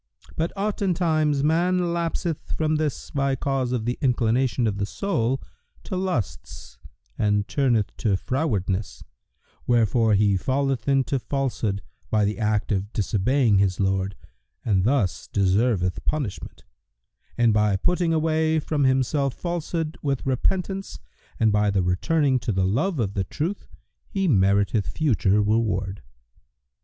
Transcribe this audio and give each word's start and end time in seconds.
But 0.35 0.51
oftentimes 0.57 1.43
man 1.43 1.93
lapseth 1.93 2.53
from 2.57 2.77
this 2.77 3.11
by 3.11 3.35
cause 3.35 3.71
of 3.71 3.85
the 3.85 3.99
inclination 4.01 4.65
of 4.65 4.79
the 4.79 4.85
soul 4.87 5.39
to 5.83 5.95
lusts 5.95 6.79
and 7.19 7.47
turneth 7.47 7.95
to 7.97 8.17
frowardness, 8.17 9.03
wherefore 9.67 10.15
he 10.15 10.37
falleth 10.37 10.87
into 10.89 11.19
Falsehood 11.19 11.83
by 12.09 12.25
the 12.25 12.39
act 12.39 12.71
of 12.71 12.91
disobeying 12.93 13.59
his 13.59 13.79
Lord 13.79 14.15
and 14.65 14.85
thus 14.85 15.27
deserveth 15.27 16.03
punishment; 16.03 16.63
and 17.37 17.53
by 17.53 17.75
putting 17.75 18.11
away 18.11 18.59
from 18.59 18.85
himself 18.85 19.35
Falsehood 19.35 19.99
with 20.01 20.25
repentance 20.25 20.97
and 21.39 21.51
by 21.51 21.69
the 21.69 21.83
returning 21.83 22.39
to 22.39 22.51
the 22.51 22.65
love 22.65 22.97
of 22.97 23.13
the 23.13 23.23
Truth, 23.25 23.67
he 24.09 24.27
meriteth 24.27 24.87
future 24.87 25.43
reward." 25.43 26.01